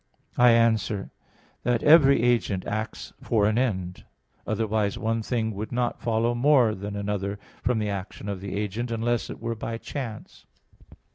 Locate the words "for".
3.21-3.45